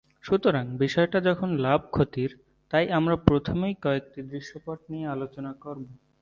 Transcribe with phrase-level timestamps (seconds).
[0.23, 2.31] সুতরাং বিষয়টা যখন লাভ-ক্ষতির,
[2.73, 5.91] তাই আমরা প্রথমেই কয়েকটি দৃশ্যপট নিয়ে আলোচনা করবো।